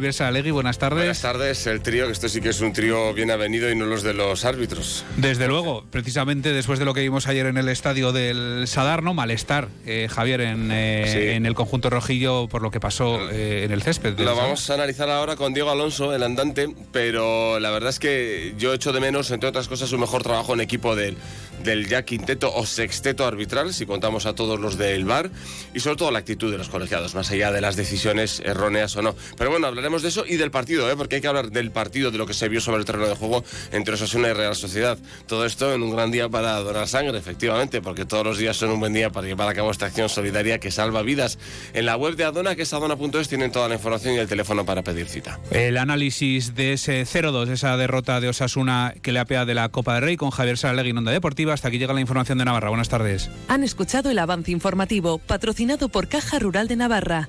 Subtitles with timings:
[0.00, 0.98] Alegui, buenas tardes.
[0.98, 3.84] Buenas tardes, el trío, que esto sí que es un trío bien avenido y no
[3.84, 5.04] los de los árbitros.
[5.18, 9.12] Desde luego, precisamente después de lo que vimos ayer en el estadio del Sadar, ¿no?
[9.12, 13.72] Malestar, eh, Javier, en, eh, en, el conjunto rojillo por lo que pasó eh, en
[13.72, 14.18] el césped.
[14.18, 18.54] Lo vamos a analizar ahora con Diego Alonso, el andante, pero la verdad es que
[18.56, 21.18] yo echo de menos, entre otras cosas, su mejor trabajo en equipo del,
[21.62, 25.30] del ya quinteto o sexteto arbitral, si contamos a todos los del bar,
[25.74, 29.02] y sobre todo la actitud de los colegiados, más allá de las decisiones erróneas o
[29.02, 29.14] no.
[29.36, 30.96] Pero bueno, hablaremos de eso y del partido, ¿eh?
[30.96, 33.16] porque hay que hablar del partido, de lo que se vio sobre el terreno de
[33.16, 34.98] juego entre Osasuna y Real Sociedad.
[35.26, 38.70] Todo esto en un gran día para donar sangre, efectivamente, porque todos los días son
[38.70, 41.38] un buen día para llevar a cabo esta acción solidaria que salva vidas.
[41.74, 44.64] En la web de Adona, que es adona.es, tienen toda la información y el teléfono
[44.64, 45.40] para pedir cita.
[45.50, 49.94] El análisis de ese 0-2, esa derrota de Osasuna que le apea de la Copa
[49.94, 51.54] del Rey con Javier Saralegui en Onda Deportiva.
[51.54, 52.68] Hasta aquí llega la información de Navarra.
[52.68, 53.30] Buenas tardes.
[53.48, 57.28] Han escuchado el avance informativo patrocinado por Caja Rural de Navarra.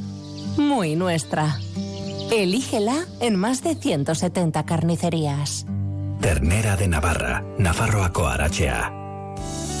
[0.57, 1.57] Muy nuestra.
[2.31, 5.65] Elígela en más de 170 carnicerías.
[6.21, 9.00] Ternera de Navarra, Nafarroa Arachea.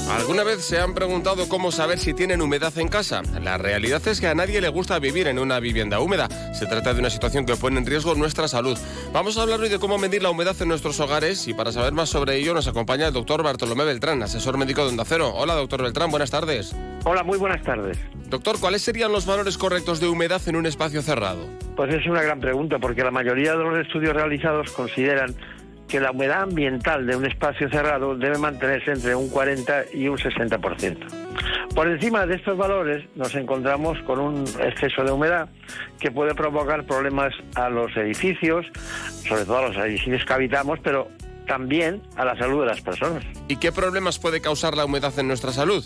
[0.09, 3.21] ¿Alguna vez se han preguntado cómo saber si tienen humedad en casa?
[3.41, 6.27] La realidad es que a nadie le gusta vivir en una vivienda húmeda.
[6.53, 8.77] Se trata de una situación que pone en riesgo nuestra salud.
[9.13, 11.93] Vamos a hablar hoy de cómo medir la humedad en nuestros hogares y para saber
[11.93, 15.31] más sobre ello nos acompaña el doctor Bartolomé Beltrán, asesor médico de Onda Cero.
[15.33, 16.75] Hola, doctor Beltrán, buenas tardes.
[17.05, 17.97] Hola, muy buenas tardes.
[18.29, 21.47] Doctor, ¿cuáles serían los valores correctos de humedad en un espacio cerrado?
[21.75, 25.35] Pues es una gran pregunta, porque la mayoría de los estudios realizados consideran
[25.91, 30.17] que la humedad ambiental de un espacio cerrado debe mantenerse entre un 40 y un
[30.17, 31.75] 60%.
[31.75, 35.49] Por encima de estos valores nos encontramos con un exceso de humedad
[35.99, 38.65] que puede provocar problemas a los edificios,
[39.27, 41.09] sobre todo a los edificios que habitamos, pero
[41.45, 43.25] también a la salud de las personas.
[43.49, 45.83] ¿Y qué problemas puede causar la humedad en nuestra salud?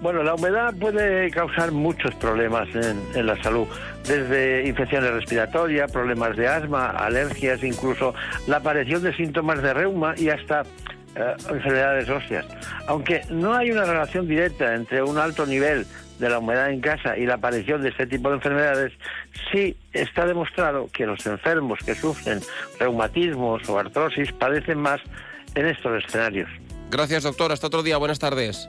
[0.00, 3.66] Bueno, la humedad puede causar muchos problemas en, la salud,
[4.06, 8.14] desde infecciones respiratorias, problemas de asma, alergias, incluso
[8.46, 10.62] la aparición de síntomas de reuma y hasta
[11.16, 12.46] eh, enfermedades óseas.
[12.86, 15.84] Aunque no hay una relación directa entre un alto nivel
[16.20, 18.92] de la humedad en casa y la aparición de este tipo de enfermedades,
[19.52, 22.40] sí está demostrado que los enfermos que sufren
[22.78, 25.00] reumatismos o artrosis padecen más
[25.56, 26.48] en estos escenarios.
[26.88, 27.50] Gracias, doctor.
[27.50, 27.96] Hasta otro día.
[27.98, 28.68] Buenas tardes.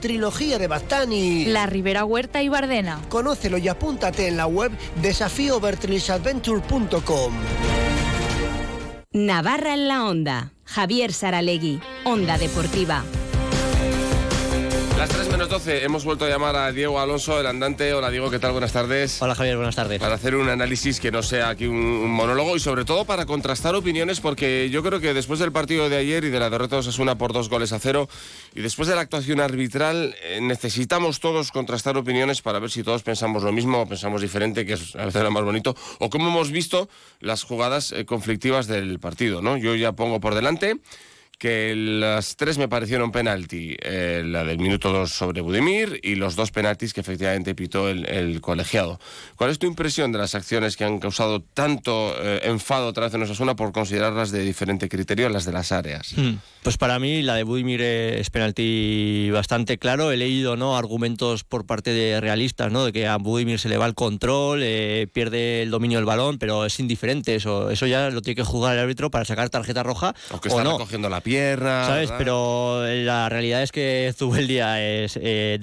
[0.00, 1.46] Trilogía de Bastani.
[1.46, 3.00] La Ribera Huerta y Bardena.
[3.08, 7.32] Conócelo y apúntate en la web desafíovertrisadventure.com.
[9.12, 10.52] Navarra en la Onda.
[10.64, 11.80] Javier Saralegui.
[12.04, 13.02] Onda Deportiva.
[15.02, 17.92] Las 3 menos 12 hemos vuelto a llamar a Diego Alonso, el andante.
[17.92, 18.52] Hola Diego, ¿qué tal?
[18.52, 19.20] Buenas tardes.
[19.20, 19.98] Hola Javier, buenas tardes.
[19.98, 23.74] Para hacer un análisis que no sea aquí un, monólogo y sobre todo para contrastar
[23.74, 26.80] opiniones porque yo creo que después del partido de ayer y de la derrota de
[26.80, 28.08] Osasuna por dos goles a cero
[28.54, 33.02] y después de la actuación arbitral eh, necesitamos todos contrastar opiniones para ver si todos
[33.02, 36.28] pensamos lo mismo o pensamos diferente, que es a veces lo más bonito, o cómo
[36.28, 36.88] hemos visto
[37.18, 39.42] las jugadas eh, conflictivas del partido.
[39.42, 39.56] ¿no?
[39.56, 40.78] Yo ya pongo por delante
[41.42, 46.36] que las tres me parecieron penalti, eh, la del minuto 2 sobre Budimir y los
[46.36, 49.00] dos penaltis que efectivamente pitó el, colegiado.
[49.34, 53.14] ¿Cuál es tu impresión de las acciones que han causado tanto eh, enfado otra vez
[53.14, 56.12] en Osasuna por considerarlas de diferente criterio las de las áreas?
[56.16, 56.34] Hmm.
[56.62, 60.12] Pues para mí la de Budimir es penalti bastante claro.
[60.12, 60.76] He leído ¿no?
[60.76, 62.84] argumentos por parte de realistas ¿no?
[62.84, 66.38] de que a Budimir se le va el control, eh, pierde el dominio del balón,
[66.38, 67.34] pero es indiferente.
[67.34, 70.14] Eso, eso ya lo tiene que jugar el árbitro para sacar tarjeta roja.
[70.30, 71.31] o, está recogiendo la piel
[71.86, 72.12] ¿Sabes?
[72.18, 75.58] Pero la realidad es que Zubeldia es, eh,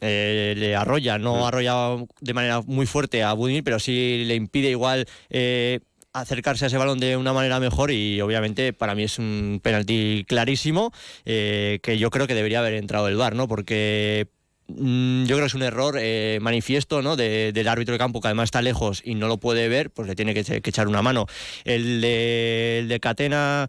[0.00, 4.70] eh, le arrolla, no arrolla de manera muy fuerte a Budimir, pero sí le impide
[4.70, 5.80] igual eh,
[6.12, 10.24] acercarse a ese balón de una manera mejor y obviamente para mí es un penalti
[10.26, 10.92] clarísimo
[11.24, 13.46] que yo creo que debería haber entrado el VAR, ¿no?
[13.46, 14.28] Porque
[14.68, 16.00] mm, yo creo que es un error
[16.40, 17.16] manifiesto ¿no?
[17.16, 20.14] del árbitro de campo que además está lejos y no lo puede ver, pues le
[20.14, 21.26] tiene que, echar una mano.
[21.64, 23.68] El de, el de Catena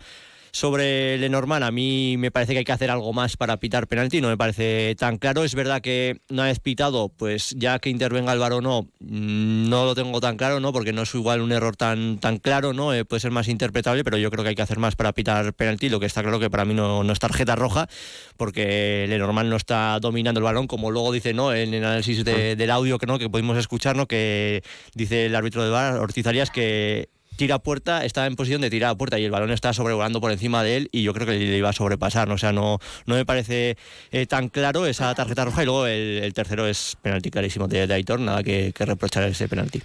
[0.51, 4.21] sobre Lenormand, a mí me parece que hay que hacer algo más para pitar penalti,
[4.21, 5.43] no me parece tan claro.
[5.43, 9.69] Es verdad que no ha pitado, pues ya que intervenga el VAR o no, mm,
[9.69, 10.73] no lo tengo tan claro, ¿no?
[10.73, 12.93] Porque no es igual un error tan, tan claro, ¿no?
[12.93, 15.53] Eh, puede ser más interpretable, pero yo creo que hay que hacer más para pitar
[15.53, 15.89] penalti.
[15.89, 17.87] Lo que está claro que para mí no, no es tarjeta roja,
[18.37, 21.53] porque Lenormand no está dominando el balón, como luego dice, ¿no?
[21.53, 24.07] En el análisis del audio que no, que pudimos escuchar, ¿no?
[24.07, 24.63] Que
[24.93, 28.91] dice el árbitro de VAR, Ortiz Arias, que tira puerta, está en posición de tirar
[28.91, 31.33] a puerta y el balón está sobrevolando por encima de él y yo creo que
[31.33, 32.27] le iba a sobrepasar.
[32.27, 32.35] ¿no?
[32.35, 33.77] O sea, no, no me parece
[34.11, 38.19] eh, tan claro esa tarjeta roja y luego el, tercero es penalti clarísimo de, Aitor,
[38.19, 39.81] nada que, reprochar ese penalti.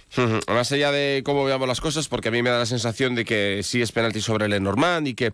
[0.47, 3.25] Más allá de cómo veamos las cosas, porque a mí me da la sensación de
[3.25, 5.31] que sí es penalti sobre Lenormand y que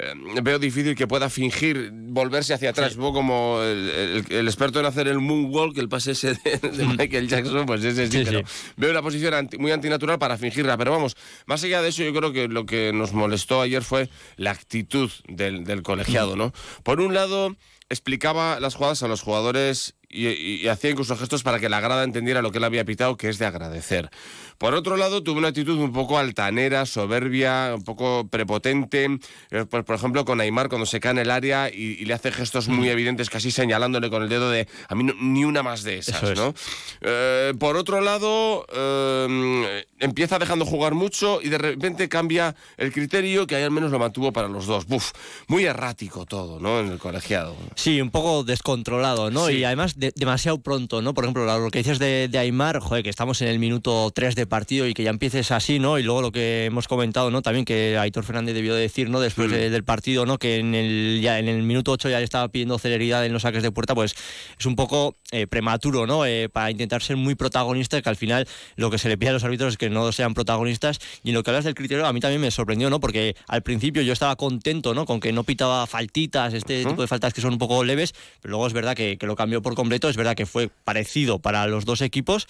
[0.00, 4.86] eh, veo difícil que pueda fingir volverse hacia atrás, un poco como el, experto en
[4.86, 6.96] hacer el moonwalk, el pase ese de, mm.
[6.96, 8.42] Michael Jackson, pues ese sí, pero
[8.76, 11.16] veo una posición muy antinatural para fingirla, pero vamos,
[11.46, 15.10] más allá de eso yo creo que lo que nos molestó ayer fue la actitud
[15.28, 16.52] del, del colegiado, ¿no?
[16.82, 17.56] Por un lado
[17.90, 22.42] explicaba las jugadas a los jugadores y, hacía incluso gestos para que la grada entendiera
[22.42, 24.10] lo que él había pitado, que es de agradecer.
[24.58, 29.18] Por otro lado, tuvo una actitud un poco altanera, soberbia, un poco prepotente.
[29.50, 32.32] Eh, por, por, ejemplo, con Aymar cuando se cae en el área y, le hace
[32.32, 35.98] gestos muy evidentes, casi señalándole con el dedo de a mí ni una más de
[35.98, 36.54] esas, ¿no?
[37.00, 43.46] Eh, por otro lado, eh, empieza dejando jugar mucho y de repente cambia el criterio
[43.46, 44.86] que ahí al menos lo mantuvo para los dos.
[44.86, 45.12] Buf,
[45.46, 46.80] muy errático todo, ¿no?
[46.80, 47.56] En el colegiado.
[47.76, 49.48] Sí, un poco descontrolado, ¿no?
[49.50, 51.14] Y además demasiado pronto, ¿no?
[51.14, 54.34] Por ejemplo, lo que dices de, de, Aymar, joder, que estamos en el minuto 3
[54.34, 55.98] de partido y que ya empieces así, ¿no?
[55.98, 57.42] Y luego lo que hemos comentado, ¿no?
[57.42, 59.20] También que Aitor Fernández debió decir, ¿no?
[59.20, 60.38] Después del partido, ¿no?
[60.38, 63.42] Que en el, ya en el minuto 8 ya le estaba pidiendo celeridad en los
[63.42, 64.14] saques de puerta, pues
[64.58, 66.24] es un poco eh, prematuro, ¿no?
[66.24, 69.32] Eh, para intentar ser muy protagonista, que al final lo que se le pide a
[69.34, 70.98] los árbitros es que no sean protagonistas.
[71.22, 73.00] Y en lo que hablas del criterio, a mí también me sorprendió, ¿no?
[73.00, 75.04] Porque al principio yo estaba contento, ¿no?
[75.04, 78.52] Con que no pitaba faltitas, este tipo de faltas que son un poco leves, pero
[78.52, 81.66] luego es verdad que, que lo cambió por completo, es verdad que fue parecido para
[81.66, 82.46] los dos equipos,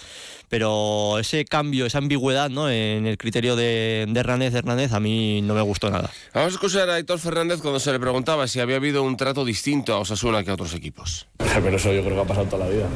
[0.48, 2.70] pero ese cambio, esa ambigüedad ¿no?
[2.70, 6.10] en el criterio de, Hernández Hernández a mí no me gustó nada.
[6.34, 9.44] Vamos a escuchar a Héctor Fernández cuando se le preguntaba si había habido un trato
[9.44, 11.26] distinto a Osasuna que a otros equipos.
[11.38, 12.86] Pero eso yo creo que ha pasado toda la vida.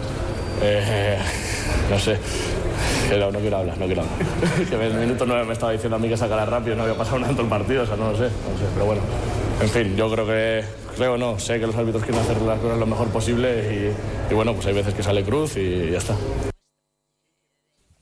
[0.63, 1.19] Eh,
[1.91, 2.19] no sé.
[3.11, 4.69] No, no quiero hablar, no quiero hablar.
[4.69, 6.97] que en el minuto 9 me estaba diciendo a mí que sacara rápido, no había
[6.97, 8.65] pasado nada en todo el partido, o sea, no lo sé, no lo sé.
[8.73, 9.03] Pero bueno,
[9.61, 10.65] en fin, yo creo que
[10.97, 13.93] creo no, sé que los árbitros quieren hacer las cosas lo mejor posible
[14.31, 16.17] y, bueno, pues hay veces que sale cruz y ya está.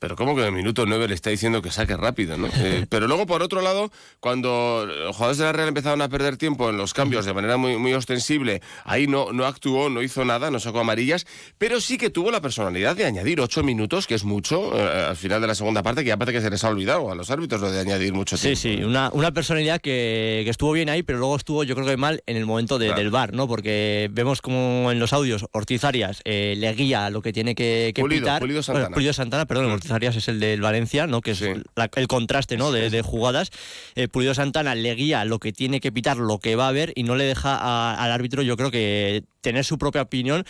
[0.03, 2.49] Pero ¿cómo que en el minuto 9 le está diciendo que saque rápido, ¿no?
[2.57, 6.37] Eh, pero luego, por otro lado, cuando los jugadores de la Real empezaron a perder
[6.37, 10.25] tiempo en los cambios de manera muy, muy ostensible, ahí no, no actuó, no hizo
[10.25, 11.25] nada, no sacó amarillas,
[11.57, 15.17] pero sí que tuvo la personalidad de añadir ocho minutos, que es mucho, eh, al
[15.17, 17.31] final de la segunda parte, que ya parece que se les ha olvidado a los
[17.31, 18.59] árbitros lo de añadir mucho tiempo.
[18.59, 21.87] Sí, sí, una, una personalidad que, que, estuvo bien ahí, pero luego estuvo yo creo
[21.87, 23.47] que mal en el momento del bar, ¿no?
[23.47, 27.93] Porque vemos como en los audios Ortiz Arias eh, le guía lo que tiene que,
[27.95, 28.91] que Pulido, Pulido Santana.
[28.91, 31.21] Pulido Santana, perdón, Ortiz Arias es el del Valencia, ¿no?
[31.21, 32.73] que es el contraste ¿no?
[32.73, 33.51] de, jugadas.
[33.95, 36.93] Eh, Pulido Santana le guía lo que tiene que pitar, lo que va a ver
[36.95, 40.45] y no le deja al árbitro, yo creo que tener su propia opinión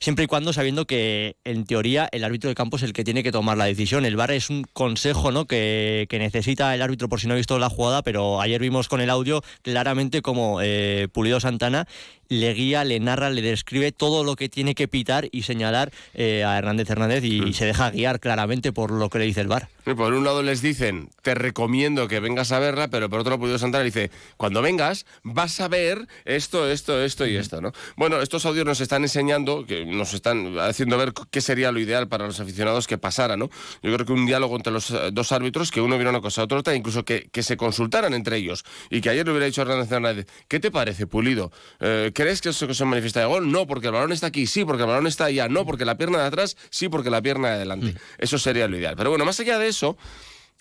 [0.00, 3.22] siempre y cuando sabiendo que en teoría el árbitro de campo es el que tiene
[3.22, 4.04] que tomar la decisión.
[4.04, 5.46] El VAR es un consejo ¿no?
[5.46, 9.00] que, necesita el árbitro por si no ha visto la jugada, pero ayer vimos con
[9.00, 11.86] el audio claramente como eh, Pulido Santana
[12.30, 16.44] le guía, le narra, le describe todo lo que tiene que pitar y señalar eh,
[16.44, 19.68] a Hernández Hernández y, se deja guiar claramente por lo que le dice el bar.
[19.84, 23.58] Por un lado les dicen, te recomiendo que vengas a verla, pero por otro lado
[23.58, 27.72] Santana dice, cuando vengas vas a ver esto, esto, esto y esto, ¿no?
[27.96, 32.06] Bueno, estos audios nos están enseñando, que nos están haciendo ver qué sería lo ideal
[32.06, 33.50] para los aficionados que pasara, ¿no?
[33.82, 36.42] Yo creo que un diálogo entre los eh, dos árbitros, que uno viera una cosa
[36.42, 39.62] a otra, incluso que, que se consultaran entre ellos y que ayer le hubiera dicho
[39.62, 41.50] Hernández Hernández, ¿qué te parece, Pulido?
[41.80, 43.50] Eh, ¿Crees que eso que se manifiesta de gol?
[43.50, 45.96] No, porque el balón está aquí, sí, porque el balón está allá, no, porque la
[45.96, 47.92] pierna de atrás, sí, porque la pierna de adelante.
[47.94, 47.96] Mm.
[48.18, 48.94] Eso sería lo ideal.
[48.94, 49.96] Pero bueno, más allá de eso,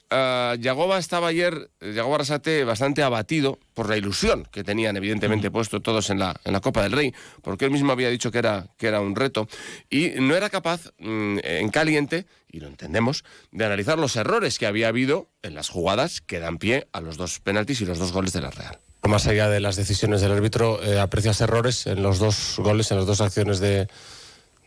[0.10, 5.52] uh, Yagoba estaba ayer, Yagoba Arrasate, bastante abatido por la ilusión que tenían, evidentemente, mm.
[5.52, 8.38] puesto todos en la, en la Copa del Rey, porque él mismo había dicho que
[8.38, 9.50] era, que era un reto,
[9.90, 14.66] y no era capaz, mm, en caliente, y lo entendemos, de analizar los errores que
[14.66, 18.14] había habido en las jugadas que dan pie a los dos penaltis y los dos
[18.14, 18.80] goles de la Real.
[19.10, 22.98] Más allá de las decisiones del árbitro, eh, ¿aprecias errores en los dos goles, en
[22.98, 23.88] las dos acciones de,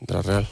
[0.07, 0.49] la Real?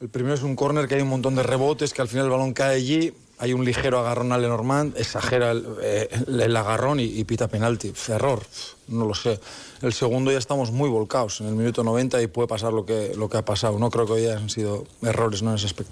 [0.00, 2.30] El primero es un córner que hay un montón de rebotes, que al final el
[2.30, 6.08] balón cae allí, hay un ligero agarrón a Lenormand, exagera el, eh,
[6.56, 7.92] agarrón y, y, pita penalti.
[8.08, 8.42] Error,
[8.88, 9.40] no lo sé.
[9.82, 13.14] El segundo ya estamos muy volcados en el minuto 90 y puede pasar lo que,
[13.16, 13.78] lo que ha pasado.
[13.78, 15.50] No creo que hoy hayan sido errores ¿no?
[15.50, 15.90] en ese aspecto.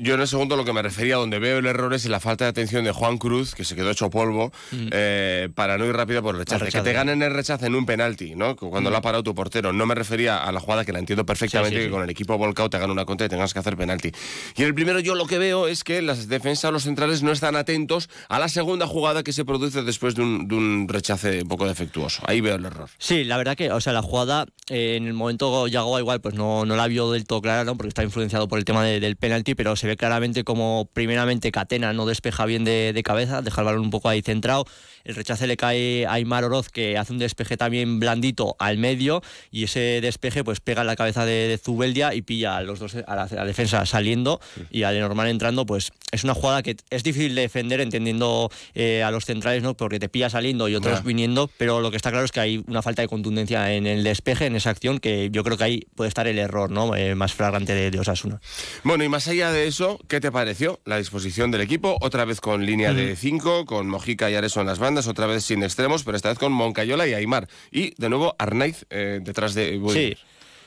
[0.00, 2.44] Yo en el segundo lo que me refería, donde veo el error es la falta
[2.44, 4.88] de atención de Juan Cruz, que se quedó hecho polvo, mm.
[4.92, 6.64] eh, para no ir rápido por el rechace.
[6.64, 6.82] rechace.
[6.82, 8.56] Que te ganen el rechace en un penalti, ¿no?
[8.56, 8.92] Cuando mm.
[8.92, 9.72] lo ha parado tu portero.
[9.72, 11.88] No me refería a la jugada que la entiendo perfectamente, sí, sí, sí.
[11.88, 14.10] que con el equipo volcado te hagan una contra y tengas que hacer penalti.
[14.56, 17.32] Y en el primero yo lo que veo es que las defensas, los centrales, no
[17.32, 21.42] están atentos a la segunda jugada que se produce después de un, de un rechace
[21.42, 22.22] un poco defectuoso.
[22.26, 22.88] Ahí veo el error.
[22.98, 26.34] Sí, la verdad que, o sea, la jugada eh, en el momento Yagoa igual pues
[26.34, 27.76] no, no la vio del todo clara, ¿no?
[27.76, 31.52] Porque está influenciado por el tema de, del penalti, pero se ve claramente como primeramente
[31.52, 34.66] Catena no despeja bien de, de, cabeza, deja el balón un poco ahí centrado.
[35.04, 39.22] El rechace le cae a Aymar Oroz, que hace un despeje también blandito al medio,
[39.50, 42.78] y ese despeje pues pega en la cabeza de, de Zubeldia y pilla a los
[42.78, 45.66] dos a la, a la defensa saliendo y a Lenormand entrando.
[45.66, 49.74] Pues es una jugada que es difícil de defender entendiendo eh, a los centrales, ¿no?
[49.74, 52.64] Porque te pilla saliendo y otros viniendo, pero lo que está claro es que hay
[52.66, 55.86] una falta de contundencia en el despeje, en esa acción, que yo creo que ahí
[55.94, 56.94] puede estar el error ¿no?
[56.94, 58.40] Eh, más flagrante de, de Osasuna.
[58.84, 60.50] Bueno, y más allá de eso, ¿qué te parece?
[60.84, 64.66] la disposición del equipo, otra vez con línea de 5, con Mojica y Areso en
[64.66, 67.48] las bandas, otra vez sin extremos, pero esta vez con Moncayola y Aymar.
[67.70, 69.80] Y de nuevo Arnaiz eh, detrás de...
[69.92, 70.16] Sí.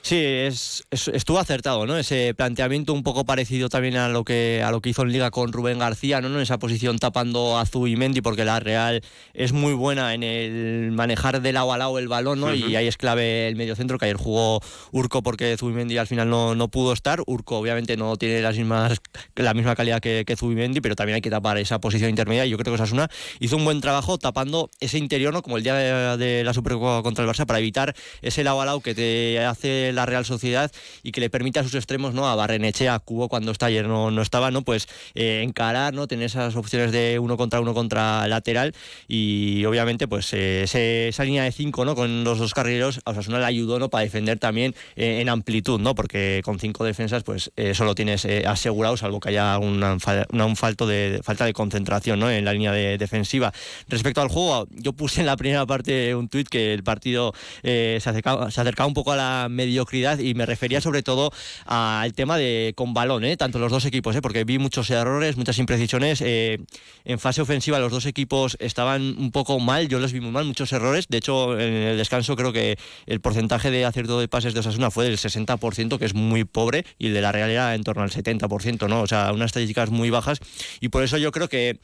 [0.06, 1.98] Sí, es, es, estuvo acertado, ¿no?
[1.98, 5.32] Ese planteamiento un poco parecido también a lo que a lo que hizo en Liga
[5.32, 6.28] con Rubén García, ¿no?
[6.28, 9.02] En esa posición tapando a Zubimendi, porque la Real
[9.34, 12.48] es muy buena en el manejar de lado a lado el balón, ¿no?
[12.48, 12.70] Uh -huh.
[12.72, 14.60] Y ahí es clave el mediocentro, que ayer jugó
[14.92, 17.22] Urco porque Zubimendi al final no, no pudo estar.
[17.26, 19.00] Urco obviamente no tiene las mismas,
[19.38, 22.46] la misma calidad que, que Zubimendi, pero también hay que tapar esa posición intermedia.
[22.46, 23.08] Y yo creo que Osasuna
[23.40, 25.42] hizo un buen trabajo tapando ese interior, ¿no?
[25.42, 28.66] Como el día de, de la Supercopa contra el Barça, para evitar ese lado a
[28.66, 30.72] lado que te hace la Real Sociedad
[31.04, 32.28] y que le permite a sus extremos, ¿no?
[32.28, 34.64] A Barrenechea, a Cubo cuando está ayer no, no estaba, ¿no?
[34.64, 36.08] Pues eh, encarar, ¿no?
[36.08, 38.74] Tener esas opciones de uno contra uno contra lateral
[39.08, 40.64] y obviamente pues eh,
[41.08, 41.96] esa línea de cinco, ¿no?
[41.96, 43.90] Con los dos carrileros, a Osasuna le ayudó, ¿no?
[43.90, 45.96] Para defender también eh, en amplitud, ¿no?
[45.96, 49.98] Porque con cinco defensas pues solo tienes asegurado, salvo que haya una,
[50.32, 52.30] una, un falto de, falta de concentración, ¿no?
[52.30, 53.54] En la línea de, defensiva.
[53.88, 57.34] Respecto al juego, yo puse en la primera parte un tuit que el partido
[57.64, 59.48] se acercaba, se acercaba un poco a la
[59.84, 61.32] mediocridad y me refería sobre todo
[61.66, 63.38] al tema de con balón, ¿eh?
[63.38, 64.22] tanto los dos equipos, ¿eh?
[64.22, 66.22] porque vi muchos errores, muchas imprecisiones.
[66.22, 66.60] Eh,
[67.06, 70.46] en fase ofensiva los dos equipos estaban un poco mal, yo los vi muy mal,
[70.46, 71.08] muchos errores.
[71.10, 74.90] De hecho, en el descanso creo que el porcentaje de acierto de pases de Osasuna
[74.90, 78.04] fue del 60%, que es muy pobre, y el de la Real era en torno
[78.04, 79.02] al 70%, ¿no?
[79.02, 80.40] O sea, unas estadísticas muy bajas.
[80.80, 81.80] Y por eso yo creo que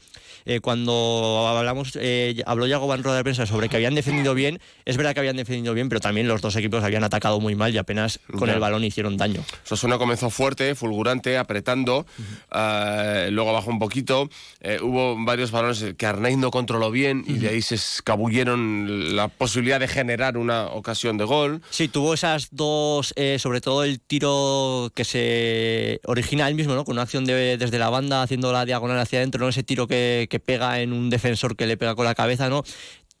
[0.46, 1.98] eh, cuando hablamos,
[2.46, 5.36] habló Yago Van Roda de prensa sobre que habían defendido bien, es verdad que habían
[5.36, 8.54] defendido bien, pero también los dos equipos habían atacado muy mal y apenas con ya.
[8.54, 9.44] el balón hicieron daño.
[9.64, 12.22] Osasuna comenzó fuerte, fulgurante, apretando, uh
[12.54, 13.28] -huh.
[13.28, 17.22] uh, luego bajó un poquito, uh, hubo varios balones que Arnaiz no controló bien uh
[17.24, 17.36] -huh.
[17.36, 21.62] y de ahí se escabulleron la posibilidad de generar una ocasión de gol.
[21.70, 26.84] Sí, tuvo esas dos, eh, sobre todo el tiro que se origina él mismo, ¿no?
[26.84, 29.48] Con una acción de, desde la banda haciendo la diagonal hacia adentro, ¿no?
[29.48, 32.62] Ese tiro que, que pega en un defensor que le pega con la cabeza, ¿no?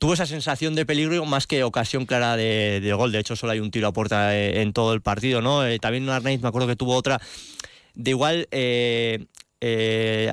[0.00, 3.12] Tuvo esa sensación de peligro más que ocasión clara de, gol.
[3.12, 5.64] De hecho, solo hay un tiro a puerta eh, en todo el partido, ¿no?
[5.64, 7.20] Eh, también Arnaiz me acuerdo que tuvo otra
[7.94, 8.48] de igual.
[8.50, 9.26] Eh,
[9.60, 10.32] eh,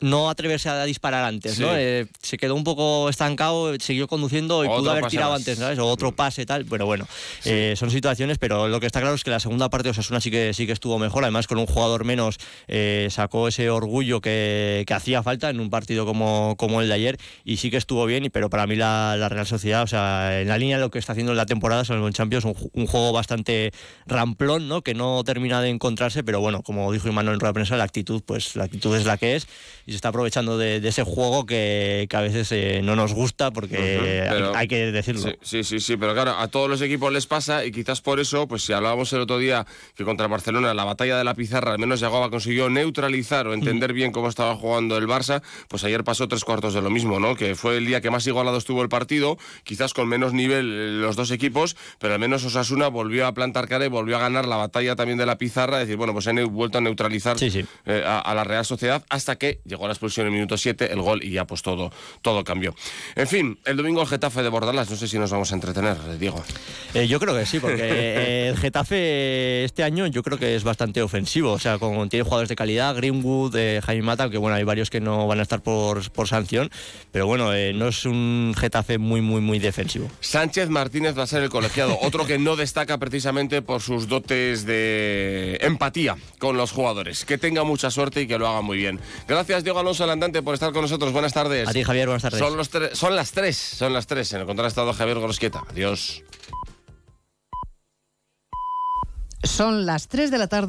[0.00, 1.62] no atreverse a disparar antes, sí.
[1.62, 1.68] ¿no?
[1.76, 5.40] Eh, se quedó un poco estancado, siguió conduciendo y otro pudo haber tirado más.
[5.40, 5.78] antes, ¿sabes?
[5.78, 7.06] O otro pase tal, pero bueno,
[7.40, 7.50] sí.
[7.50, 10.20] eh, son situaciones, pero lo que está claro es que la segunda parte de Osasuna
[10.20, 14.20] sí que, sí que estuvo mejor, además con un jugador menos eh, sacó ese orgullo
[14.20, 17.76] que, que, hacía falta en un partido como, como el de ayer y sí que
[17.76, 20.82] estuvo bien, pero para mí la, la Real Sociedad, o sea, en la línea de
[20.82, 23.72] lo que está haciendo en la temporada, son los Champions, un, un, juego bastante
[24.06, 24.82] ramplón, ¿no?
[24.82, 27.84] Que no termina de encontrarse, pero bueno, como dijo Imanol en rueda de prensa, la
[27.84, 29.46] actitud, pues la actitud es la que es
[29.86, 33.12] y se está aprovechando de, de ese juego que, que a veces eh, no nos
[33.12, 35.22] gusta porque uh -huh, pero, hay, hay, que decirlo.
[35.22, 38.20] Sí, sí, sí, sí, pero claro, a todos los equipos les pasa y quizás por
[38.20, 41.72] eso, pues si hablábamos el otro día que contra Barcelona la batalla de la pizarra
[41.72, 46.04] al menos Yagoba consiguió neutralizar o entender bien cómo estaba jugando el Barça, pues ayer
[46.04, 47.36] pasó tres cuartos de lo mismo, ¿no?
[47.36, 50.90] Que fue el día que más igualado estuvo el partido, quizás con menos nivel eh,
[51.00, 54.46] los dos equipos, pero al menos Osasuna volvió a plantar cara y volvió a ganar
[54.46, 57.50] la batalla también de la pizarra, es decir, bueno, pues han vuelto a neutralizar sí,
[57.50, 57.64] sí.
[57.86, 60.92] Eh, a, a, la Real Sociedad hasta que llegó la expulsión en el minuto 7,
[60.92, 61.90] el gol y ya pues todo,
[62.22, 62.74] todo cambió.
[63.16, 65.96] En fin, el domingo el Getafe de Bordalas, no sé si nos vamos a entretener,
[66.18, 66.42] Diego.
[66.94, 70.62] Eh, yo creo que sí, porque eh, el Getafe este año yo creo que es
[70.62, 74.56] bastante ofensivo, o sea, con, tiene jugadores de calidad, Greenwood, eh, Jaime Mata, que bueno,
[74.56, 76.70] hay varios que no van a estar por, por sanción,
[77.10, 80.08] pero bueno, eh, no es un Getafe muy, muy, muy defensivo.
[80.20, 84.64] Sánchez Martínez va a ser el colegiado, otro que no destaca precisamente por sus dotes
[84.66, 87.24] de empatía con los jugadores.
[87.24, 89.00] Que tenga mucha suerte y que lo haga muy bien.
[89.26, 91.12] Gracias, Diego Alonso Landante, por estar con nosotros.
[91.12, 91.68] Buenas tardes.
[91.68, 92.38] A ti, Javier, buenas tardes.
[92.38, 94.32] Son, los son las tres, son las tres.
[94.32, 95.62] En el control ha estado Javier Gorosquieta.
[95.68, 96.22] Adiós.
[99.42, 100.62] Son las tres de la tarde.